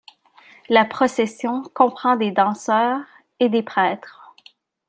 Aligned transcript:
La 0.67 0.83
procession 0.83 1.61
comprend 1.75 2.15
des 2.15 2.31
danseurs 2.31 3.01
et 3.39 3.49
des 3.49 3.61
prêtres. 3.61 4.33